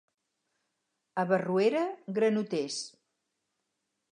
[1.21, 1.83] A Barruera,
[2.17, 2.79] granoters.